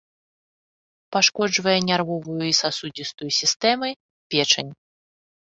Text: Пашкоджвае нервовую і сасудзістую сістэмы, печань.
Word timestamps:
Пашкоджвае 1.15 1.75
нервовую 1.89 2.39
і 2.51 2.57
сасудзістую 2.61 3.29
сістэмы, 3.43 3.89
печань. 4.35 4.71